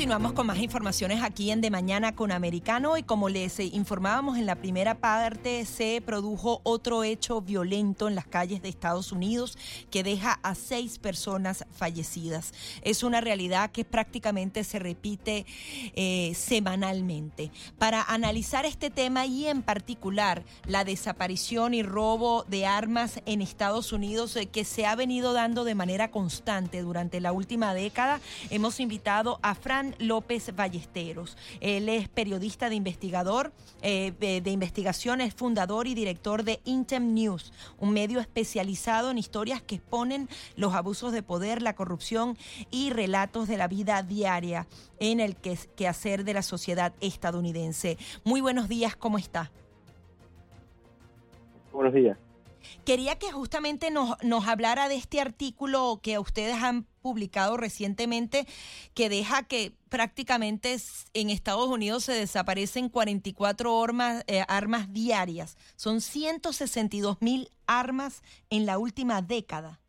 [0.00, 4.46] Continuamos con más informaciones aquí en De Mañana con Americano y como les informábamos en
[4.46, 9.58] la primera parte se produjo otro hecho violento en las calles de Estados Unidos
[9.90, 12.54] que deja a seis personas fallecidas.
[12.80, 15.44] Es una realidad que prácticamente se repite
[15.94, 17.50] eh, semanalmente.
[17.76, 23.92] Para analizar este tema y en particular la desaparición y robo de armas en Estados
[23.92, 28.80] Unidos eh, que se ha venido dando de manera constante durante la última década, hemos
[28.80, 31.36] invitado a Fran López Ballesteros.
[31.60, 37.52] Él es periodista de investigador, eh, de, investigación, es fundador y director de Intem News,
[37.78, 42.36] un medio especializado en historias que exponen los abusos de poder, la corrupción
[42.70, 44.66] y relatos de la vida diaria
[44.98, 47.98] en el que, quehacer de la sociedad estadounidense.
[48.24, 49.50] Muy buenos días, ¿cómo está?
[51.72, 52.18] Buenos días.
[52.84, 58.44] Quería que justamente nos, nos hablara de este artículo que ustedes han publicado recientemente
[58.94, 60.76] que deja que prácticamente
[61.14, 65.56] en Estados Unidos se desaparecen 44 armas, eh, armas diarias.
[65.76, 69.80] Son 162 mil armas en la última década.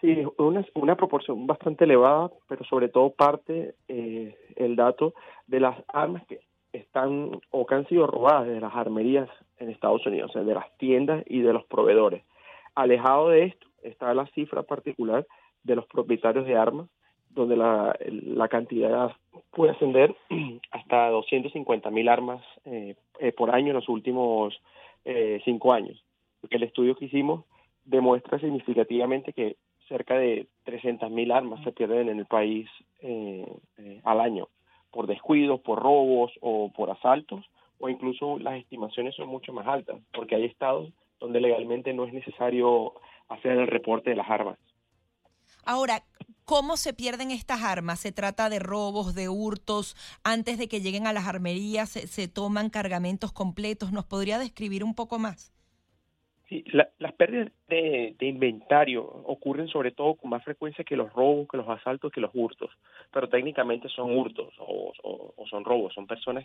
[0.00, 5.12] Sí, una, una proporción bastante elevada, pero sobre todo parte eh, el dato
[5.46, 6.40] de las armas que
[6.72, 11.22] están o que han sido robadas de las armerías en Estados Unidos, de las tiendas
[11.26, 12.24] y de los proveedores.
[12.74, 15.26] Alejado de esto está la cifra particular
[15.62, 16.88] de los propietarios de armas,
[17.30, 19.12] donde la, la cantidad
[19.52, 20.14] puede ascender
[20.70, 24.60] hasta 250 mil armas eh, eh, por año en los últimos
[25.04, 26.02] eh, cinco años.
[26.48, 27.44] El estudio que hicimos
[27.84, 29.56] demuestra significativamente que
[29.88, 32.68] cerca de 300 mil armas se pierden en el país
[34.04, 34.48] al año
[34.90, 37.44] por descuidos, por robos o por asaltos,
[37.78, 42.12] o incluso las estimaciones son mucho más altas, porque hay estados donde legalmente no es
[42.12, 42.94] necesario
[43.28, 44.58] hacer el reporte de las armas.
[45.64, 46.02] Ahora,
[46.44, 48.00] ¿cómo se pierden estas armas?
[48.00, 49.94] ¿Se trata de robos, de hurtos?
[50.24, 53.92] Antes de que lleguen a las armerías, ¿se, toman cargamentos completos?
[53.92, 55.52] ¿Nos podría describir un poco más?
[56.48, 61.56] Sí, las pérdidas de, inventario ocurren sobre todo con más frecuencia que los robos, que
[61.56, 62.70] los asaltos, que los hurtos,
[63.12, 64.92] pero técnicamente son hurtos o,
[65.48, 66.44] son robos, son personas,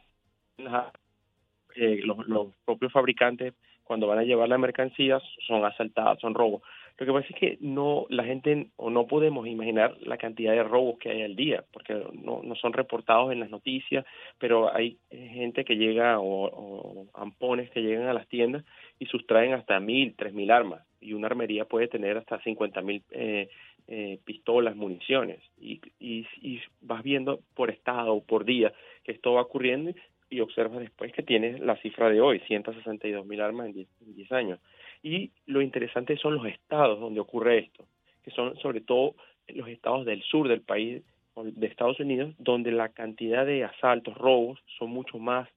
[1.75, 6.61] eh, los, los propios fabricantes cuando van a llevar la mercancía son asaltadas, son robos.
[6.97, 10.63] Lo que pasa es que no la gente o no podemos imaginar la cantidad de
[10.63, 14.05] robos que hay al día, porque no, no son reportados en las noticias,
[14.39, 18.63] pero hay gente que llega o, ampones que llegan a las tiendas
[18.97, 23.03] y sustraen hasta mil, tres mil armas y una armería puede tener hasta cincuenta mil
[23.11, 23.49] eh,
[23.87, 29.33] eh, pistolas, municiones y, y, y vas viendo por estado o por día que esto
[29.33, 29.91] va ocurriendo
[30.35, 34.59] y observas después que tienes la cifra de hoy, 162 mil armas en 10 años.
[35.01, 37.85] Y lo interesante son los estados donde ocurre esto,
[38.23, 39.15] que son sobre todo
[39.47, 41.03] los estados del sur del país,
[41.35, 45.47] de Estados Unidos, donde la cantidad de asaltos, robos, son mucho más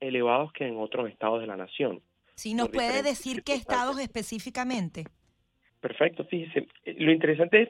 [0.00, 2.00] elevados que en otros estados de la nación.
[2.34, 5.04] Si nos puede decir qué estados específicamente.
[5.80, 6.66] Perfecto, fíjese.
[6.98, 7.68] Lo interesante es,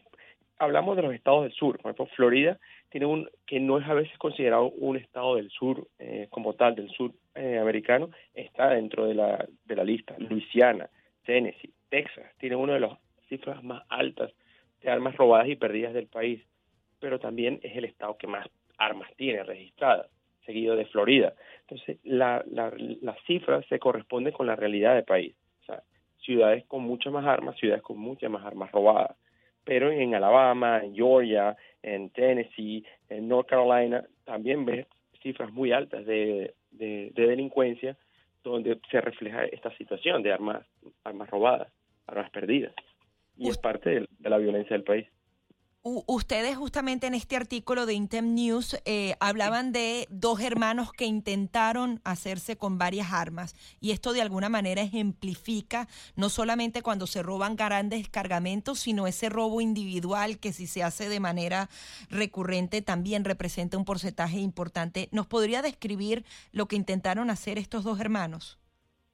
[0.58, 2.58] hablamos de los estados del sur, por ejemplo, Florida
[2.90, 6.74] tiene un, que no es a veces considerado un estado del sur eh, como tal,
[6.74, 10.14] del sur eh, americano, está dentro de la, de la lista.
[10.18, 10.88] Luisiana,
[11.24, 14.32] Tennessee, Texas, tiene una de las cifras más altas
[14.80, 16.42] de armas robadas y perdidas del país,
[17.00, 20.08] pero también es el estado que más armas tiene registradas,
[20.44, 21.34] seguido de Florida.
[21.62, 25.34] Entonces, la, la, las cifras se corresponden con la realidad del país.
[25.62, 25.82] O sea,
[26.18, 29.16] ciudades con muchas más armas, ciudades con muchas más armas robadas.
[29.66, 34.86] Pero en Alabama, en Georgia, en Tennessee, en North Carolina, también ves
[35.22, 37.98] cifras muy altas de, de delincuencia
[38.50, 40.64] donde se refleja esta situación de armas,
[41.04, 41.70] armas robadas,
[42.06, 42.72] armas perdidas.
[43.36, 45.06] Y es parte de, la violencia del país.
[45.88, 52.00] Ustedes justamente en este artículo de Intem News eh, hablaban de dos hermanos que intentaron
[52.02, 55.86] hacerse con varias armas y esto de alguna manera ejemplifica
[56.16, 61.08] no solamente cuando se roban grandes cargamentos, sino ese robo individual que si se hace
[61.08, 61.68] de manera
[62.10, 65.08] recurrente también representa un porcentaje importante.
[65.12, 68.58] ¿Nos podría describir lo que intentaron hacer estos dos hermanos?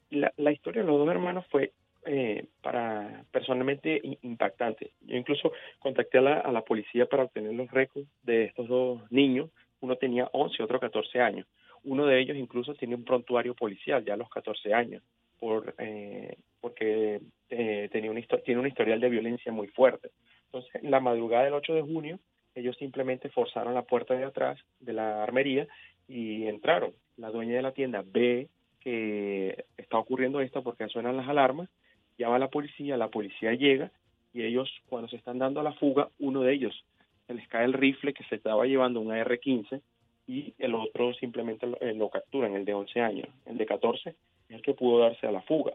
[0.09, 1.75] La, la historia de los dos hermanos fue
[2.07, 4.93] eh, para personalmente impactante.
[5.03, 9.11] Yo incluso contacté a la, a la policía para obtener los récords de estos dos
[9.11, 9.51] niños.
[9.81, 11.47] Uno tenía 11, otro 14 años.
[11.85, 15.03] Uno de ellos incluso tiene un prontuario policial ya a los 14 años
[15.43, 17.21] por eh, porque
[17.51, 20.11] eh, tenía un tiene un historial de violencia muy fuerte.
[20.45, 22.21] Entonces, la madrugada del 8 de junio,
[22.55, 25.67] ellos simplemente forzaron la puerta de atrás de la armería
[26.07, 26.93] y entraron.
[27.17, 31.69] La dueña de la tienda ve que está ocurriendo esto porque suenan las alarmas,
[32.23, 33.91] llama a la policía, la policía llega
[34.33, 36.85] y ellos cuando se están dando a la fuga, uno de ellos
[37.27, 39.81] se les cae el rifle que se estaba llevando un AR-15
[40.27, 43.29] y el otro simplemente lo, eh, lo, capturan, el de 11 años.
[43.47, 44.17] El de 14 es
[44.49, 45.73] el que pudo darse a la fuga,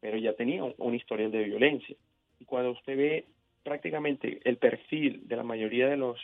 [0.00, 1.96] pero ya tenía un, historial de violencia.
[2.38, 3.24] Y cuando usted ve
[3.62, 6.16] prácticamente el perfil de la mayoría de las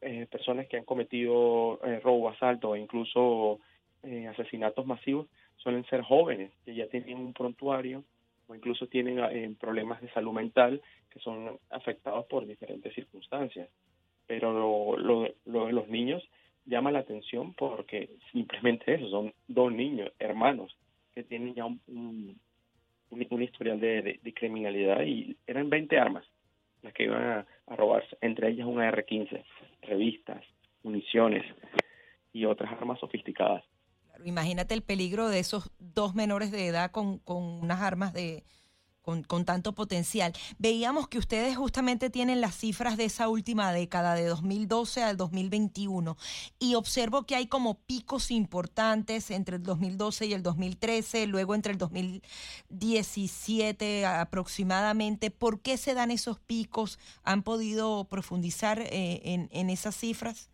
[0.00, 3.60] eh, personas que han cometido eh, robo, asalto e incluso
[4.02, 5.26] eh, asesinatos masivos,
[5.56, 8.04] suelen ser jóvenes que ya tienen un prontuario
[8.46, 13.68] o incluso tienen eh, problemas de salud mental que son afectados por diferentes circunstancias.
[14.26, 16.22] Pero lo, lo, de los niños
[16.64, 20.76] llama la atención porque simplemente eso, son dos niños, hermanos,
[21.14, 22.38] que tienen ya un,
[23.10, 26.24] un, historial de, criminalidad y eran 20 armas
[26.82, 29.42] las que iban a, robarse, entre ellas una R-15,
[29.82, 30.44] revistas,
[30.82, 31.44] municiones
[32.32, 33.64] y otras armas sofisticadas.
[34.24, 38.44] Imagínate el peligro de esos dos menores de edad con, con unas armas de,
[39.04, 40.32] con, con, tanto potencial.
[40.58, 46.16] Veíamos que ustedes justamente tienen las cifras de esa última década, de 2012 al 2021,
[46.58, 51.72] y observo que hay como picos importantes entre el 2012 y el 2013, luego entre
[51.72, 55.30] el 2017 aproximadamente.
[55.30, 56.98] ¿Por qué se dan esos picos?
[57.24, 60.48] ¿Han podido profundizar eh, en, en, esas cifras?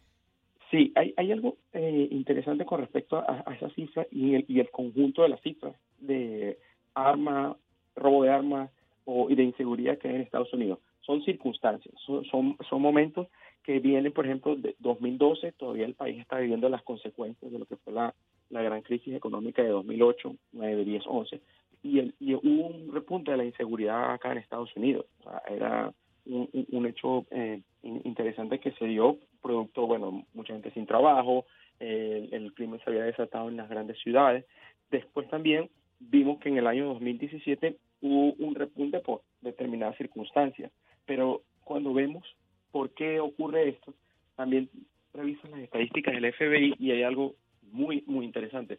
[0.71, 4.61] Sí, hay, hay algo eh, interesante con respecto a, a esas cifras y el, y
[4.61, 6.59] el conjunto de las cifras de
[6.95, 7.57] arma
[7.97, 8.71] robo de armas
[9.05, 10.79] o, y de inseguridad que hay en Estados Unidos.
[11.01, 13.29] Son circunstancias, son, son, son momentos
[13.63, 17.67] que vienen, por ejemplo, de 2012, todavía el país está viviendo las consecuencias de lo
[17.67, 18.15] que fue la,
[18.51, 21.41] gran crisis económica de 2008, 9, 10, 11,
[21.83, 25.07] y, el, y hubo un repunte de la inseguridad acá en Estados Unidos.
[25.21, 25.93] O sea, era
[26.27, 31.47] un, un hecho eh, interesante que se dio producto, bueno, mucha gente sin trabajo,
[31.79, 34.45] eh, el crimen se había desatado en las grandes ciudades.
[34.91, 40.73] Después también vimos que en el año 2017 hubo un repunte por determinadas circunstancias,
[41.07, 42.25] pero cuando vemos
[42.71, 43.95] por qué ocurre esto,
[44.37, 44.71] también
[45.13, 48.79] revisan las estadísticas del FBI y hay algo muy, muy interesante.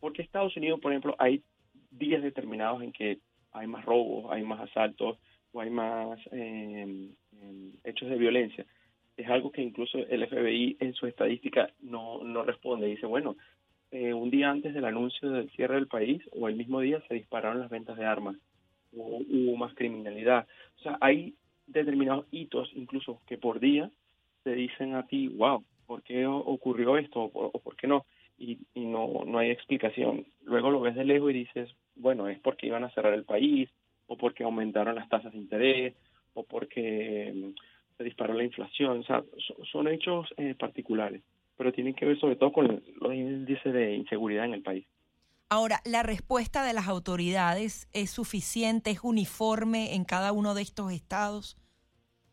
[0.00, 1.42] Porque Estados Unidos, por ejemplo, hay
[1.90, 3.18] días determinados en que
[3.52, 5.18] hay más robos, hay más asaltos
[5.52, 7.10] o hay más eh,
[7.84, 8.66] hechos de violencia.
[9.18, 12.86] Es algo que incluso el FBI en su estadística no, no responde.
[12.86, 13.36] Dice, bueno,
[13.90, 17.14] eh, un día antes del anuncio del cierre del país o el mismo día se
[17.14, 18.36] dispararon las ventas de armas,
[18.96, 20.46] o hubo más criminalidad.
[20.78, 21.34] O sea, hay
[21.66, 23.90] determinados hitos incluso que por día
[24.44, 28.06] te dicen a ti, wow, ¿por qué ocurrió esto o, o por qué no?
[28.38, 30.26] Y, y, no, no hay explicación.
[30.44, 33.68] Luego lo ves de lejos y dices, bueno, es porque iban a cerrar el país
[34.06, 35.94] o porque aumentaron las tasas de interés
[36.34, 37.52] o porque
[37.98, 39.00] se disparó la inflación.
[39.00, 39.22] O sea,
[39.70, 41.22] son, hechos eh, particulares
[41.58, 44.86] pero tienen que ver sobre todo con los índices de inseguridad en el país.
[45.50, 50.92] Ahora, ¿la respuesta de las autoridades es suficiente, es uniforme en cada uno de estos
[50.92, 51.58] estados?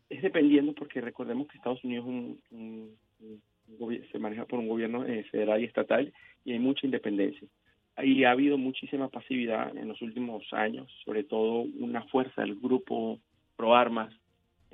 [0.08, 5.04] Es dependiendo porque recordemos que Estados Unidos un, un, un, se maneja por un gobierno
[5.04, 6.12] eh, federal y estatal
[6.44, 7.48] y hay mucha independencia.
[7.96, 13.18] Ahí ha habido muchísima pasividad en los últimos años, sobre todo una fuerza del grupo
[13.56, 14.12] pro armas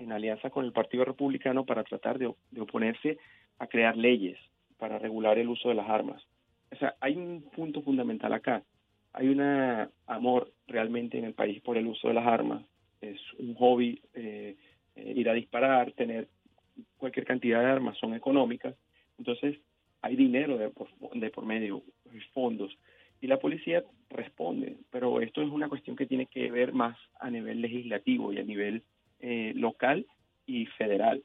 [0.03, 3.19] en alianza con el Partido Republicano para tratar de, oponerse
[3.59, 4.39] a crear leyes
[4.79, 6.23] para regular el uso de las armas.
[6.71, 8.63] O sea, hay un punto fundamental acá.
[9.13, 9.41] Hay un
[10.06, 12.65] amor realmente en el país por el uso de las armas.
[13.01, 14.56] Es un hobby eh,
[14.97, 16.29] eh, ir a disparar, tener
[16.97, 18.75] cualquier cantidad de armas, son económicas.
[19.19, 19.59] Entonces,
[20.01, 21.82] hay dinero de por, de por medio,
[22.32, 22.77] fondos.
[23.21, 27.31] Y la policía responde, pero esto es una cuestión que tiene que ver más a
[27.31, 28.82] nivel legislativo y a nivel
[29.22, 30.05] eh, local
[30.46, 31.22] y federal.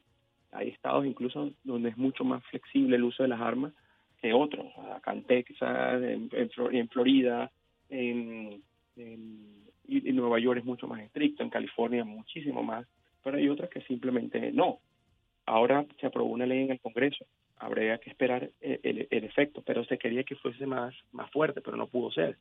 [0.51, 3.73] Hay estados incluso donde es mucho más flexible el uso de las armas
[4.21, 4.67] que otros.
[4.95, 7.51] Acá en Texas, en, en Florida,
[7.89, 8.61] en,
[8.95, 12.87] y en Nueva York es mucho más estricto, en California muchísimo más,
[13.23, 14.79] pero hay otras que simplemente no.
[15.47, 17.25] Ahora se aprobó una ley en el Congreso,
[17.57, 21.77] habría que esperar el, el, efecto, pero se quería que fuese más, más fuerte, pero
[21.77, 22.37] no pudo ser.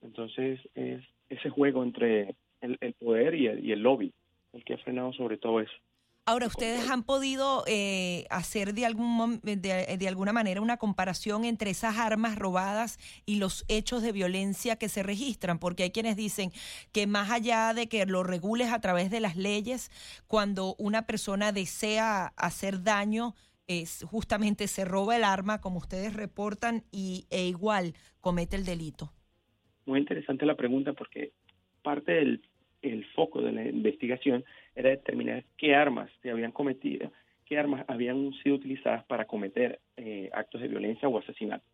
[0.00, 4.12] Entonces es ese juego entre el, el poder y el lobby
[4.56, 5.74] el que ha frenado sobre todo eso.
[6.28, 11.70] Ahora, ¿ustedes han podido eh, hacer de, algún, de, de, alguna manera una comparación entre
[11.70, 15.60] esas armas robadas y los hechos de violencia que se registran?
[15.60, 16.50] Porque hay quienes dicen
[16.90, 19.88] que más allá de que lo regules a través de las leyes,
[20.26, 23.34] cuando una persona desea hacer daño,
[23.68, 29.12] es justamente se roba el arma, como ustedes reportan, y, e igual comete el delito.
[29.84, 31.30] Muy interesante la pregunta porque
[31.82, 32.42] parte del
[32.92, 37.10] el foco de la investigación era determinar qué armas se habían cometido
[37.46, 41.64] qué armas habían sido utilizadas para cometer eh, actos de violencia o asesinato.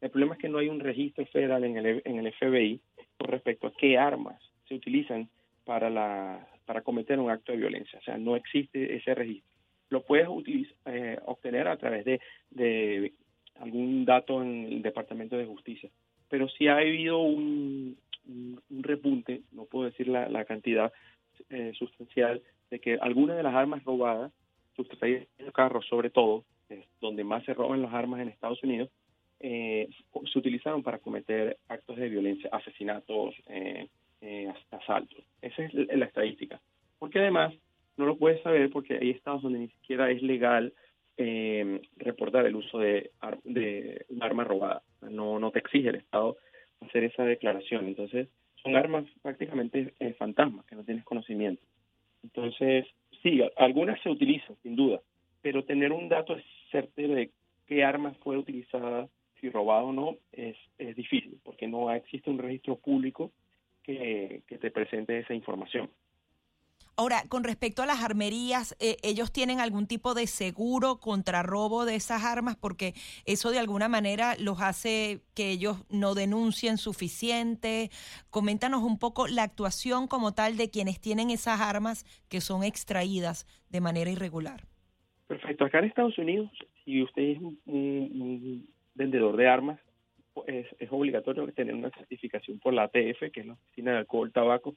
[0.00, 2.80] El problema es que no hay un registro federal en el, en el FBI
[3.18, 5.28] con respecto a qué armas se utilizan
[5.64, 7.98] para, la, para cometer un acto de violencia.
[7.98, 9.48] O sea, no existe ese registro.
[9.90, 10.28] Lo puedes
[10.86, 12.20] eh, obtener a través de,
[12.50, 13.12] de
[13.60, 15.90] algún dato en el Departamento de Justicia.
[16.30, 17.96] Pero si ha habido un,
[18.28, 20.92] un, repunte, no puedo decir la, cantidad
[21.50, 24.32] eh, sustancial, de que algunas de las armas robadas,
[24.76, 26.44] sustraídas en carros sobre todo,
[27.00, 28.90] donde más se roban las armas en Estados Unidos,
[29.40, 29.88] eh,
[30.32, 33.88] se utilizaron para cometer actos de violencia, asesinatos, eh,
[34.20, 35.24] eh, asaltos.
[35.40, 36.60] Esa es la estadística.
[36.98, 37.54] Porque además
[37.96, 40.72] no lo puedes saber porque hay estados donde ni siquiera es legal
[41.16, 43.10] eh, reportar el uso de,
[43.44, 44.82] de arma robada.
[45.02, 46.36] No, no te exige el estado
[46.88, 47.86] hacer esa declaración.
[47.86, 48.28] Entonces,
[48.62, 51.62] son armas prácticamente eh, fantasmas que no tienes conocimiento.
[52.22, 52.86] Entonces,
[53.22, 55.00] sí, algunas se utilizan, sin duda,
[55.42, 56.36] pero tener un dato
[56.70, 57.30] certero de
[57.66, 59.08] qué arma fue utilizada,
[59.40, 63.30] si robado o no, es, es difícil, porque no existe un registro público
[63.84, 65.88] que, que te presente esa información.
[67.00, 71.84] Ahora, con respecto a las armerías, eh, ¿ellos tienen algún tipo de seguro contra robo
[71.84, 72.56] de esas armas?
[72.56, 77.90] Porque eso de alguna manera los hace que ellos no denuncien suficiente.
[78.30, 83.46] Coméntanos un poco la actuación como tal de quienes tienen esas armas que son extraídas
[83.70, 84.62] de manera irregular.
[85.28, 85.66] Perfecto.
[85.66, 86.50] Acá en Estados Unidos,
[86.84, 89.78] si usted es un, vendedor de armas,
[90.48, 94.32] es, es obligatorio tener una certificación por la ATF, que es la Oficina de Alcohol,
[94.32, 94.74] Tabaco,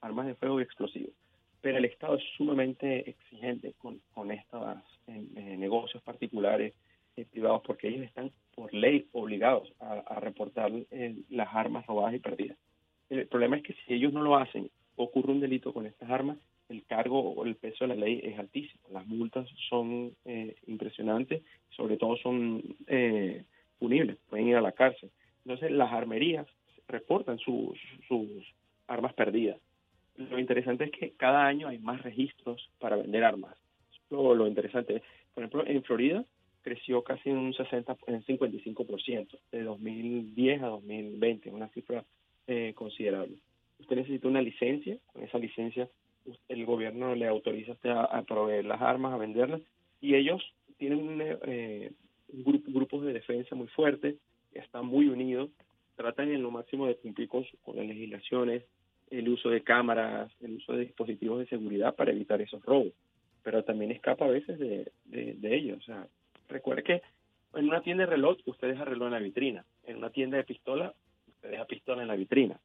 [0.00, 1.23] Armas de Fuego y Explosivos
[1.64, 4.62] pero el Estado es sumamente exigente con, con estos
[5.06, 6.74] eh, negocios particulares
[7.16, 12.18] eh, privados porque ellos están por ley obligados a, reportar eh, las armas robadas y
[12.18, 12.58] perdidas.
[13.08, 16.36] El problema es que si ellos no lo hacen, ocurre un delito con estas armas,
[16.68, 18.82] el cargo o el peso de la ley es altísimo.
[18.92, 20.12] Las multas son
[20.66, 22.62] impresionantes, sobre todo son
[23.78, 25.10] punibles, pueden ir a la cárcel.
[25.46, 26.46] Entonces las armerías
[26.88, 27.78] reportan sus
[28.86, 29.58] armas perdidas
[30.16, 33.56] lo interesante es que cada año hay más registros para vender armas.
[34.10, 35.02] Lo, lo interesante,
[35.34, 36.24] por ejemplo, en Florida
[36.62, 42.04] creció casi un 60, en 55% de 2010 a 2020, una cifra
[42.46, 43.36] eh, considerable.
[43.78, 45.88] Usted necesita una licencia, con esa licencia
[46.48, 49.60] el gobierno le autoriza a, proveer las armas, a venderlas,
[50.00, 50.42] y ellos
[50.78, 51.92] tienen eh,
[52.32, 54.16] un grupo, grupos de defensa muy fuertes,
[54.52, 55.50] están muy unidos,
[55.96, 58.64] tratan en lo máximo de cumplir con, con las legislaciones,
[59.10, 62.92] el uso de cámaras, el uso de dispositivos de seguridad para evitar esos robos,
[63.42, 65.78] pero también escapa a veces de, de, ellos.
[65.78, 66.06] O sea,
[66.48, 67.02] recuerde que
[67.54, 70.44] en una tienda de reloj usted deja reloj en la vitrina, en una tienda de
[70.44, 70.94] pistola
[71.28, 72.58] usted deja pistola en la vitrina.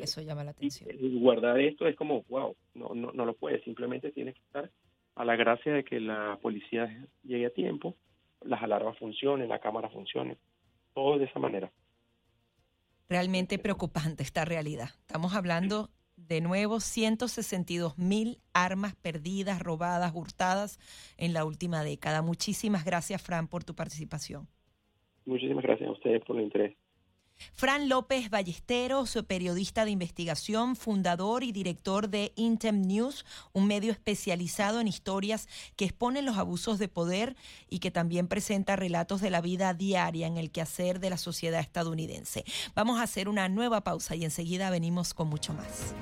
[0.00, 0.90] Eso llama la atención.
[1.00, 4.70] Y, guardar esto es como, wow, no, no, no lo puede, simplemente tiene que estar
[5.14, 7.96] a la gracia de que la policía llegue a tiempo,
[8.42, 10.36] las alarmas funcionen, la cámara funcione,
[10.94, 11.70] todo de esa manera
[13.12, 14.88] realmente preocupante esta realidad.
[15.00, 20.78] Estamos hablando de nuevo 162 mil armas perdidas, robadas, hurtadas
[21.18, 22.22] en la última década.
[22.22, 24.48] Muchísimas gracias, Fran, por tu participación.
[25.26, 26.74] Muchísimas gracias a ustedes por el interés.
[27.52, 34.80] Fran López Ballesteros, periodista de investigación, fundador y director de Intem News, un medio especializado
[34.80, 37.36] en historias que exponen los abusos de poder
[37.68, 41.60] y que también presenta relatos de la vida diaria en el quehacer de la sociedad
[41.60, 42.44] estadounidense.
[42.74, 45.94] Vamos a hacer una nueva pausa y enseguida venimos con mucho más.